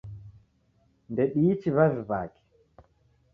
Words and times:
Ndediichi 1.11 1.69
w'avi 1.75 2.01
w'ake 2.09 2.41